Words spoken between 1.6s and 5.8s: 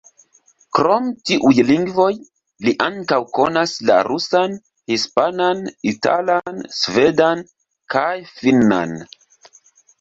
lingvoj li ankaŭ konas la rusan, hispanan,